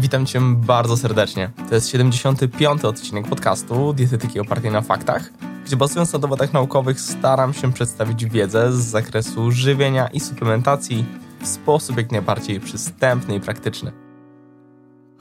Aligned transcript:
Witam 0.00 0.26
Cię 0.26 0.40
bardzo 0.56 0.96
serdecznie. 0.96 1.50
To 1.68 1.74
jest 1.74 1.88
75. 1.88 2.84
odcinek 2.84 3.28
podcastu 3.28 3.92
Dietetyki 3.92 4.40
opartej 4.40 4.70
na 4.70 4.82
faktach, 4.82 5.30
gdzie 5.66 5.76
bazując 5.76 6.12
na 6.12 6.18
dowodach 6.18 6.52
naukowych 6.52 7.00
staram 7.00 7.54
się 7.54 7.72
przedstawić 7.72 8.24
wiedzę 8.24 8.72
z 8.72 8.76
zakresu 8.76 9.50
żywienia 9.50 10.06
i 10.06 10.20
suplementacji 10.20 11.04
w 11.40 11.46
sposób 11.46 11.96
jak 11.96 12.12
najbardziej 12.12 12.60
przystępny 12.60 13.34
i 13.34 13.40
praktyczny. 13.40 13.92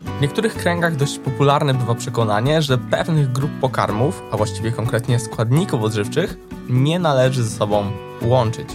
W 0.02 0.22
niektórych 0.22 0.56
kręgach 0.56 0.96
dość 0.96 1.20
popularne 1.20 1.74
bywa 1.74 1.96
przekonanie, 1.96 2.62
że 2.62 2.78
pewnych 2.78 3.32
grup 3.32 3.52
pokarmów, 3.62 4.22
a 4.32 4.38
właściwie 4.38 4.72
konkretnie 4.72 5.20
składników 5.20 5.84
odżywczych, 5.84 6.38
nie 6.70 7.00
należy 7.00 7.44
ze 7.44 7.58
sobą 7.58 7.92
łączyć. 8.22 8.70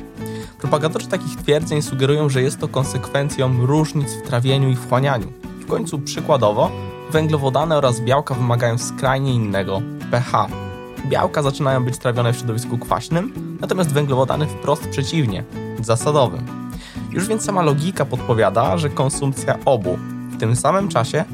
Propagatorzy 0.58 1.08
takich 1.08 1.36
twierdzeń 1.36 1.82
sugerują, 1.82 2.28
że 2.28 2.42
jest 2.42 2.58
to 2.58 2.68
konsekwencją 2.68 3.66
różnic 3.66 4.12
w 4.12 4.22
trawieniu 4.22 4.70
i 4.70 4.76
wchłanianiu. 4.76 5.32
W 5.62 5.66
końcu 5.66 5.98
przykładowo, 5.98 6.70
węglowodany 7.10 7.76
oraz 7.76 8.00
białka 8.00 8.34
wymagają 8.34 8.78
skrajnie 8.78 9.34
innego 9.34 9.82
pH. 10.10 10.46
Białka 11.06 11.42
zaczynają 11.42 11.84
być 11.84 11.98
trawione 11.98 12.32
w 12.32 12.36
środowisku 12.36 12.78
kwaśnym, 12.78 13.32
natomiast 13.60 13.92
węglowodany 13.92 14.46
wprost 14.46 14.88
przeciwnie, 14.88 15.44
zasadowym. 15.80 16.46
Już 17.10 17.28
więc 17.28 17.44
sama 17.44 17.62
logika 17.62 18.04
podpowiada, 18.04 18.78
że 18.78 18.90
konsumpcja 18.90 19.58
obu 19.64 19.98
w 20.30 20.38
tym 20.38 20.56
samym 20.56 20.88
czasie 20.88 21.24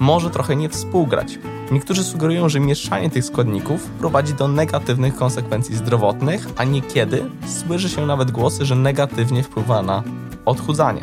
może 0.00 0.30
trochę 0.30 0.56
nie 0.56 0.68
współgrać. 0.68 1.38
Niektórzy 1.70 2.04
sugerują, 2.04 2.48
że 2.48 2.60
mieszanie 2.60 3.10
tych 3.10 3.24
składników 3.24 3.86
prowadzi 3.86 4.34
do 4.34 4.48
negatywnych 4.48 5.16
konsekwencji 5.16 5.76
zdrowotnych, 5.76 6.46
a 6.56 6.64
niekiedy 6.64 7.24
słyszy 7.46 7.88
się 7.88 8.06
nawet 8.06 8.30
głosy, 8.30 8.64
że 8.64 8.76
negatywnie 8.76 9.42
wpływa 9.42 9.82
na 9.82 10.02
odchudzanie. 10.44 11.00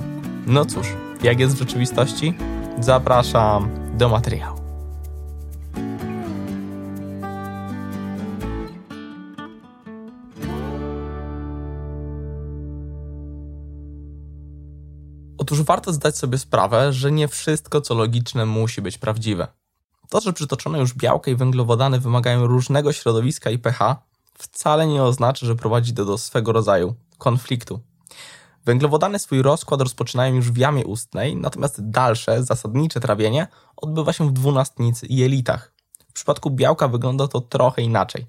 No 0.48 0.66
cóż, 0.66 0.88
jak 1.24 1.40
jest 1.40 1.56
w 1.56 1.60
rzeczywistości? 1.60 2.34
Zapraszam 2.80 3.70
do 3.98 4.10
materiału. 4.10 4.62
Otóż 15.38 15.62
warto 15.62 15.94
zdać 15.94 16.18
sobie 16.18 16.38
sprawę, 16.38 16.94
że 16.94 17.12
nie 17.12 17.28
wszystko, 17.28 17.82
co 17.82 17.96
logiczne, 17.96 18.46
musi 18.46 18.82
być 18.82 18.98
prawdziwe. 18.98 19.48
To, 20.10 20.22
że 20.22 20.34
przytoczone 20.34 20.80
już 20.80 20.94
białka 20.94 21.32
i 21.32 21.36
węglowodany 21.36 22.00
wymagają 22.00 22.48
różnego 22.48 22.94
środowiska 22.94 23.50
i 23.50 23.60
pH, 23.60 23.96
wcale 24.34 24.88
nie 24.88 25.04
oznacza, 25.04 25.46
że 25.46 25.56
prowadzi 25.56 25.94
to 25.94 26.06
do 26.06 26.18
swego 26.18 26.52
rodzaju 26.52 26.96
konfliktu. 27.18 27.80
Węglowodany 28.66 29.20
swój 29.20 29.42
rozkład 29.42 29.82
rozpoczynają 29.82 30.36
już 30.36 30.52
w 30.52 30.58
jamie 30.58 30.86
ustnej, 30.86 31.36
natomiast 31.36 31.90
dalsze, 31.90 32.44
zasadnicze 32.44 33.00
trawienie 33.00 33.48
odbywa 33.76 34.14
się 34.14 34.28
w 34.28 34.32
dwunastnicy 34.32 35.06
i 35.06 35.16
jelitach. 35.16 35.74
W 36.10 36.14
przypadku 36.14 36.52
białka 36.52 36.88
wygląda 36.88 37.28
to 37.28 37.42
trochę 37.42 37.82
inaczej. 37.82 38.26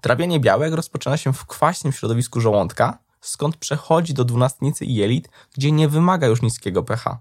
Trawienie 0.00 0.40
białek 0.40 0.74
rozpoczyna 0.74 1.16
się 1.16 1.32
w 1.32 1.46
kwaśnym 1.46 1.92
środowisku 1.92 2.40
żołądka, 2.40 2.98
skąd 3.20 3.56
przechodzi 3.56 4.14
do 4.14 4.24
dwunastnicy 4.24 4.84
i 4.84 4.94
jelit, 4.94 5.28
gdzie 5.54 5.72
nie 5.72 5.88
wymaga 5.88 6.26
już 6.26 6.42
niskiego 6.42 6.82
pH. 6.82 7.18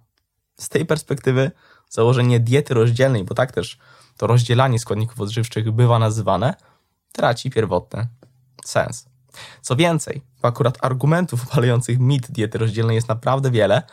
Z 0.60 0.70
tej 0.70 0.86
perspektywy 0.86 1.52
założenie 1.90 2.40
diety 2.40 2.74
rozdzielnej, 2.74 3.24
bo 3.24 3.36
tak 3.36 3.52
też 3.52 3.80
to 4.18 4.28
rozdzielanie 4.28 4.80
składników 4.80 5.22
odżywczych 5.22 5.72
bywa 5.72 6.00
nazywane, 6.00 6.56
traci 7.12 7.50
pierwotny 7.50 8.08
sens. 8.66 9.06
Co 9.62 9.76
więcej, 9.76 10.22
bo 10.42 10.48
akurat 10.48 10.78
argumentów 10.82 11.44
opalających 11.48 12.00
mit 12.00 12.32
diety 12.32 12.58
rozdzielnej 12.58 12.96
jest 12.96 13.08
naprawdę 13.08 13.52
wiele, 13.52 13.84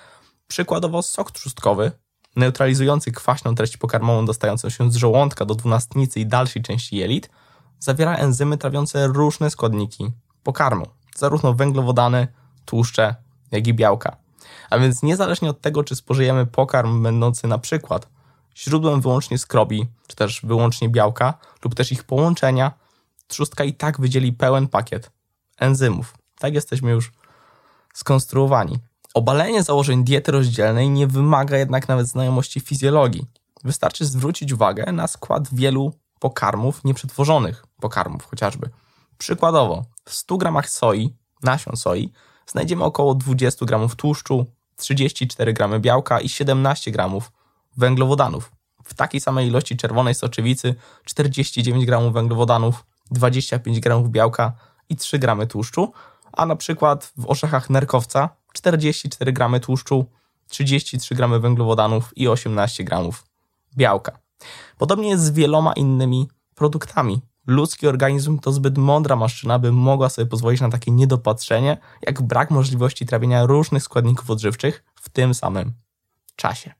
przykładowo 0.48 1.02
sok 1.02 1.30
trzustkowy, 1.30 1.92
neutralizujący 2.36 3.12
kwaśną 3.12 3.54
treść 3.54 3.76
pokarmową 3.76 4.24
dostającą 4.24 4.70
się 4.70 4.92
z 4.92 4.96
żołądka 4.96 5.44
do 5.44 5.54
dwunastnicy 5.54 6.20
i 6.20 6.26
dalszej 6.26 6.62
części 6.62 6.96
jelit, 6.96 7.30
zawiera 7.78 8.16
enzymy 8.16 8.58
trawiące 8.58 9.06
różne 9.06 9.50
składniki 9.50 10.10
pokarmu, 10.42 10.86
zarówno 11.16 11.54
węglowodany, 11.54 12.28
tłuszcze, 12.64 13.14
jak 13.50 13.66
i 13.66 13.74
białka. 13.74 14.16
A 14.70 14.78
więc 14.78 15.02
niezależnie 15.02 15.50
od 15.50 15.60
tego, 15.60 15.84
czy 15.84 15.96
spożyjemy 15.96 16.46
pokarm 16.46 17.02
będący 17.02 17.46
na 17.46 17.58
przykład 17.58 18.08
źródłem 18.56 19.00
wyłącznie 19.00 19.38
skrobi, 19.38 19.86
czy 20.06 20.16
też 20.16 20.40
wyłącznie 20.44 20.88
białka, 20.88 21.34
lub 21.64 21.74
też 21.74 21.92
ich 21.92 22.04
połączenia, 22.04 22.72
trzustka 23.26 23.64
i 23.64 23.74
tak 23.74 24.00
wydzieli 24.00 24.32
pełen 24.32 24.68
pakiet 24.68 25.10
enzymów. 25.62 26.14
Tak 26.38 26.54
jesteśmy 26.54 26.90
już 26.90 27.12
skonstruowani. 27.94 28.78
Obalenie 29.14 29.62
założeń 29.62 30.04
diety 30.04 30.32
rozdzielnej 30.32 30.90
nie 30.90 31.06
wymaga 31.06 31.56
jednak 31.58 31.88
nawet 31.88 32.06
znajomości 32.06 32.60
fizjologii. 32.60 33.26
Wystarczy 33.64 34.04
zwrócić 34.04 34.52
uwagę 34.52 34.92
na 34.92 35.06
skład 35.06 35.48
wielu 35.52 35.92
pokarmów, 36.20 36.84
nieprzetworzonych 36.84 37.66
pokarmów 37.80 38.26
chociażby. 38.26 38.70
Przykładowo, 39.18 39.84
w 40.04 40.14
100 40.14 40.36
gramach 40.36 40.70
soi, 40.70 41.14
nasion 41.42 41.76
soi, 41.76 42.12
znajdziemy 42.46 42.84
około 42.84 43.14
20 43.14 43.66
gramów 43.66 43.96
tłuszczu, 43.96 44.46
34 44.76 45.52
gramy 45.52 45.80
białka 45.80 46.20
i 46.20 46.28
17 46.28 46.90
gramów 46.90 47.32
węglowodanów. 47.76 48.52
W 48.84 48.94
takiej 48.94 49.20
samej 49.20 49.48
ilości 49.48 49.76
czerwonej 49.76 50.14
soczewicy 50.14 50.74
49 51.04 51.86
gramów 51.86 52.12
węglowodanów, 52.12 52.86
25 53.10 53.80
gramów 53.80 54.10
białka 54.10 54.52
i 54.88 54.96
3 54.96 55.18
gramy 55.18 55.46
tłuszczu, 55.46 55.92
a 56.32 56.46
na 56.46 56.56
przykład 56.56 57.12
w 57.16 57.30
orzechach 57.30 57.70
nerkowca 57.70 58.28
44 58.52 59.32
gramy 59.32 59.60
tłuszczu, 59.60 60.06
33 60.48 61.14
gramy 61.14 61.40
węglowodanów 61.40 62.12
i 62.16 62.28
18 62.28 62.84
gramów 62.84 63.24
białka. 63.76 64.18
Podobnie 64.78 65.08
jest 65.08 65.24
z 65.24 65.30
wieloma 65.30 65.72
innymi 65.72 66.28
produktami. 66.54 67.20
Ludzki 67.46 67.86
organizm 67.86 68.38
to 68.38 68.52
zbyt 68.52 68.78
mądra 68.78 69.16
maszyna, 69.16 69.58
by 69.58 69.72
mogła 69.72 70.08
sobie 70.08 70.26
pozwolić 70.26 70.60
na 70.60 70.70
takie 70.70 70.90
niedopatrzenie, 70.90 71.78
jak 72.02 72.22
brak 72.22 72.50
możliwości 72.50 73.06
trawienia 73.06 73.46
różnych 73.46 73.82
składników 73.82 74.30
odżywczych 74.30 74.84
w 74.94 75.08
tym 75.08 75.34
samym 75.34 75.72
czasie. 76.36 76.72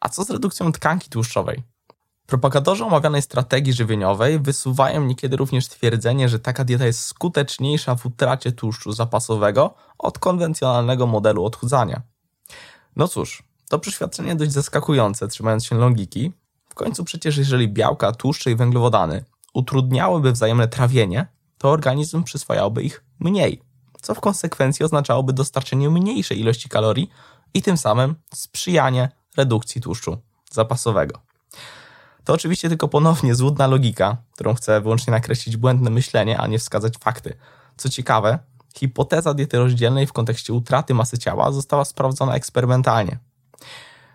A 0.00 0.08
co 0.08 0.24
z 0.24 0.30
redukcją 0.30 0.72
tkanki 0.72 1.10
tłuszczowej? 1.10 1.62
Propagatorzy 2.30 2.84
omawianej 2.84 3.22
strategii 3.22 3.72
żywieniowej 3.72 4.40
wysuwają 4.40 5.04
niekiedy 5.04 5.36
również 5.36 5.68
twierdzenie, 5.68 6.28
że 6.28 6.38
taka 6.38 6.64
dieta 6.64 6.86
jest 6.86 7.00
skuteczniejsza 7.00 7.94
w 7.94 8.06
utracie 8.06 8.52
tłuszczu 8.52 8.92
zapasowego 8.92 9.74
od 9.98 10.18
konwencjonalnego 10.18 11.06
modelu 11.06 11.44
odchudzania. 11.44 12.02
No 12.96 13.08
cóż, 13.08 13.42
to 13.68 13.78
przeświadczenie 13.78 14.36
dość 14.36 14.52
zaskakujące, 14.52 15.28
trzymając 15.28 15.66
się 15.66 15.76
logiki. 15.76 16.32
W 16.68 16.74
końcu 16.74 17.04
przecież 17.04 17.36
jeżeli 17.36 17.68
białka, 17.68 18.12
tłuszcze 18.12 18.50
i 18.50 18.56
węglowodany 18.56 19.24
utrudniałyby 19.54 20.32
wzajemne 20.32 20.68
trawienie, 20.68 21.26
to 21.58 21.70
organizm 21.70 22.22
przyswajałby 22.22 22.82
ich 22.82 23.04
mniej, 23.20 23.62
co 24.02 24.14
w 24.14 24.20
konsekwencji 24.20 24.84
oznaczałoby 24.84 25.32
dostarczenie 25.32 25.90
mniejszej 25.90 26.40
ilości 26.40 26.68
kalorii 26.68 27.10
i 27.54 27.62
tym 27.62 27.76
samym 27.76 28.14
sprzyjanie 28.34 29.08
redukcji 29.36 29.80
tłuszczu 29.80 30.18
zapasowego. 30.50 31.29
To 32.30 32.34
oczywiście 32.34 32.68
tylko 32.68 32.88
ponownie 32.88 33.34
złudna 33.34 33.66
logika, 33.66 34.16
którą 34.32 34.54
chcę 34.54 34.80
wyłącznie 34.80 35.10
nakreślić 35.10 35.56
błędne 35.56 35.90
myślenie, 35.90 36.38
a 36.38 36.46
nie 36.46 36.58
wskazać 36.58 36.94
fakty. 36.98 37.34
Co 37.76 37.88
ciekawe, 37.88 38.38
hipoteza 38.76 39.34
diety 39.34 39.58
rozdzielnej 39.58 40.06
w 40.06 40.12
kontekście 40.12 40.52
utraty 40.52 40.94
masy 40.94 41.18
ciała 41.18 41.52
została 41.52 41.84
sprawdzona 41.84 42.34
eksperymentalnie. 42.34 43.18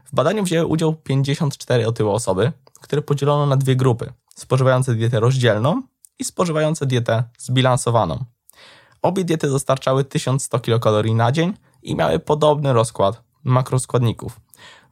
W 0.05 0.15
badaniu 0.15 0.43
wzięły 0.43 0.65
udział 0.65 0.93
54 0.93 1.87
otyłe 1.87 2.11
osoby, 2.11 2.51
które 2.81 3.01
podzielono 3.01 3.45
na 3.45 3.57
dwie 3.57 3.75
grupy: 3.75 4.13
spożywające 4.35 4.95
dietę 4.95 5.19
rozdzielną 5.19 5.81
i 6.19 6.23
spożywające 6.23 6.85
dietę 6.85 7.23
zbilansowaną. 7.37 8.25
Obie 9.01 9.23
diety 9.23 9.49
dostarczały 9.49 10.03
1100 10.03 10.59
kilokalorii 10.59 11.15
na 11.15 11.31
dzień 11.31 11.53
i 11.83 11.95
miały 11.95 12.19
podobny 12.19 12.73
rozkład 12.73 13.23
makroskładników. 13.43 14.44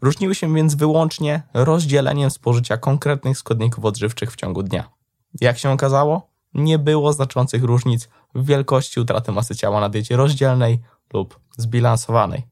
Różniły 0.04 0.36
się 0.36 0.54
więc 0.54 0.76
wyłącznie 0.76 1.44
rozdzieleniem 1.54 2.32
spożycia 2.32 2.78
konkretnych 2.78 3.38
składników 3.38 3.86
odżywczych 3.86 4.32
w 4.32 4.36
ciągu 4.36 4.64
dnia. 4.64 4.90
Jak 5.42 5.58
się 5.58 5.70
okazało, 5.72 6.30
nie 6.54 6.80
było 6.80 7.14
znaczących 7.14 7.64
różnic 7.64 8.10
w 8.36 8.46
wielkości 8.46 9.00
utraty 9.00 9.32
masy 9.32 9.56
ciała 9.56 9.80
na 9.80 9.90
diecie 9.90 10.16
rozdzielnej 10.16 10.82
lub 11.14 11.40
zbilansowanej. 11.58 12.44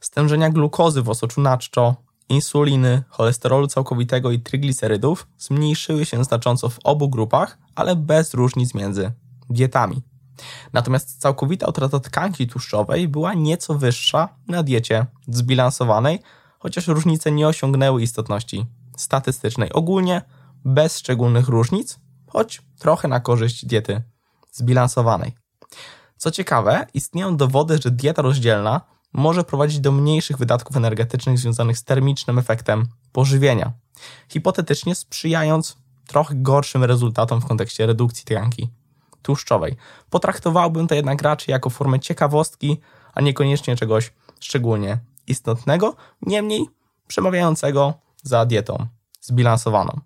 Stężenia 0.00 0.50
glukozy 0.50 1.02
w 1.02 1.08
osoczu 1.08 1.40
na 1.40 1.58
czczo, 1.58 1.94
insuliny, 2.28 3.02
cholesterolu 3.08 3.66
całkowitego 3.66 4.30
i 4.30 4.40
tryglicerydów 4.40 5.26
zmniejszyły 5.38 6.06
się 6.06 6.24
znacząco 6.24 6.68
w 6.68 6.78
obu 6.84 7.08
grupach, 7.08 7.58
ale 7.74 7.96
bez 7.96 8.34
różnic 8.34 8.74
między 8.74 9.12
dietami. 9.50 10.02
Natomiast 10.72 11.20
całkowita 11.20 11.68
utrata 11.68 12.00
tkanki 12.00 12.46
tłuszczowej 12.46 13.08
była 13.08 13.34
nieco 13.34 13.74
wyższa 13.74 14.28
na 14.48 14.62
diecie 14.62 15.06
zbilansowanej, 15.28 16.22
chociaż 16.60 16.86
różnice 16.86 17.32
nie 17.32 17.48
osiągnęły 17.48 18.02
istotności 18.02 18.66
statystycznej. 18.96 19.72
Ogólnie 19.72 20.22
bez 20.64 20.98
szczególnych 20.98 21.48
różnic, 21.48 21.98
choć 22.26 22.62
trochę 22.78 23.08
na 23.08 23.20
korzyść 23.20 23.66
diety 23.66 24.02
zbilansowanej. 24.52 25.34
Co 26.16 26.30
ciekawe, 26.30 26.86
istnieją 26.94 27.36
dowody, 27.36 27.78
że 27.82 27.90
dieta 27.90 28.22
rozdzielna 28.22 28.80
może 29.12 29.44
prowadzić 29.44 29.80
do 29.80 29.92
mniejszych 29.92 30.38
wydatków 30.38 30.76
energetycznych 30.76 31.38
związanych 31.38 31.78
z 31.78 31.84
termicznym 31.84 32.38
efektem 32.38 32.86
pożywienia, 33.12 33.72
hipotetycznie 34.28 34.94
sprzyjając 34.94 35.76
trochę 36.06 36.34
gorszym 36.36 36.84
rezultatom 36.84 37.40
w 37.40 37.46
kontekście 37.46 37.86
redukcji 37.86 38.24
tkanki 38.24 38.70
tłuszczowej. 39.22 39.76
Potraktowałbym 40.10 40.88
to 40.88 40.94
jednak 40.94 41.22
raczej 41.22 41.52
jako 41.52 41.70
formę 41.70 42.00
ciekawostki, 42.00 42.80
a 43.14 43.20
niekoniecznie 43.20 43.76
czegoś 43.76 44.12
szczególnie 44.40 44.98
istotnego, 45.30 45.96
niemniej 46.22 46.66
przemawiającego 47.06 47.94
za 48.22 48.46
dietą 48.46 48.86
zbilansowaną. 49.20 50.00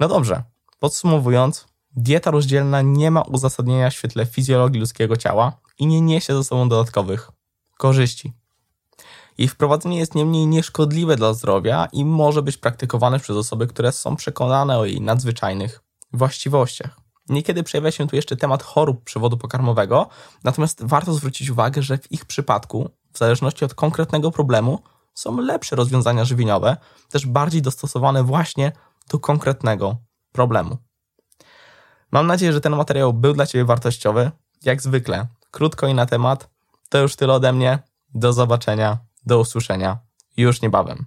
No 0.00 0.08
dobrze, 0.08 0.42
podsumowując, 0.78 1.66
dieta 1.96 2.30
rozdzielna 2.30 2.82
nie 2.82 3.10
ma 3.10 3.22
uzasadnienia 3.22 3.90
w 3.90 3.94
świetle 3.94 4.26
fizjologii 4.26 4.80
ludzkiego 4.80 5.16
ciała 5.16 5.52
i 5.78 5.86
nie 5.86 6.00
niesie 6.00 6.34
ze 6.34 6.44
sobą 6.44 6.68
dodatkowych 6.68 7.30
korzyści. 7.78 8.32
Jej 9.38 9.48
wprowadzenie 9.48 9.98
jest 9.98 10.14
niemniej 10.14 10.46
nieszkodliwe 10.46 11.16
dla 11.16 11.34
zdrowia 11.34 11.88
i 11.92 12.04
może 12.04 12.42
być 12.42 12.56
praktykowane 12.56 13.20
przez 13.20 13.36
osoby, 13.36 13.66
które 13.66 13.92
są 13.92 14.16
przekonane 14.16 14.78
o 14.78 14.84
jej 14.84 15.00
nadzwyczajnych 15.00 15.82
właściwościach. 16.12 17.00
Niekiedy 17.28 17.62
przejawia 17.62 17.90
się 17.90 18.08
tu 18.08 18.16
jeszcze 18.16 18.36
temat 18.36 18.62
chorób 18.62 19.04
przewodu 19.04 19.36
pokarmowego, 19.36 20.08
natomiast 20.44 20.84
warto 20.84 21.14
zwrócić 21.14 21.50
uwagę, 21.50 21.82
że 21.82 21.98
w 21.98 22.12
ich 22.12 22.24
przypadku, 22.24 22.90
w 23.12 23.18
zależności 23.18 23.64
od 23.64 23.74
konkretnego 23.74 24.30
problemu, 24.30 24.82
są 25.14 25.40
lepsze 25.40 25.76
rozwiązania 25.76 26.24
żywieniowe, 26.24 26.76
też 27.10 27.26
bardziej 27.26 27.62
dostosowane 27.62 28.24
właśnie 28.24 28.72
do 29.10 29.18
konkretnego 29.18 29.96
problemu. 30.32 30.76
Mam 32.12 32.26
nadzieję, 32.26 32.52
że 32.52 32.60
ten 32.60 32.76
materiał 32.76 33.12
był 33.12 33.32
dla 33.32 33.46
Ciebie 33.46 33.64
wartościowy. 33.64 34.30
Jak 34.64 34.82
zwykle, 34.82 35.26
krótko 35.50 35.88
i 35.88 35.94
na 35.94 36.06
temat. 36.06 36.50
To 36.88 36.98
już 36.98 37.16
tyle 37.16 37.32
ode 37.32 37.52
mnie. 37.52 37.78
Do 38.14 38.32
zobaczenia, 38.32 38.98
do 39.26 39.38
usłyszenia 39.38 39.98
już 40.36 40.62
niebawem. 40.62 41.06